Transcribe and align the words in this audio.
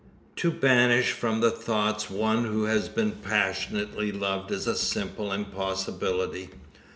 To 0.37 0.49
banish 0.49 1.11
from 1.11 1.41
the 1.41 1.51
thoughts 1.51 2.09
one 2.09 2.45
who 2.45 2.63
has 2.63 2.89
been 2.89 3.11
passionately 3.11 4.11
loved 4.11 4.49
is 4.51 4.65
a 4.65 4.75
simple 4.75 5.31
impossibility. 5.31 6.49